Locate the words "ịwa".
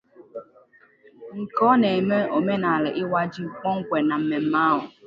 3.01-3.21